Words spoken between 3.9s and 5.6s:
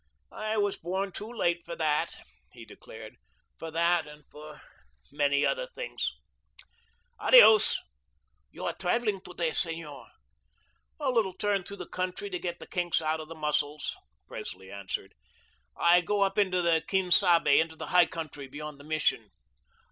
and for many